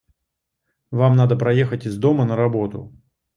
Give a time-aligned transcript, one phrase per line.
[0.89, 2.91] Вам надо проехать из дома на работу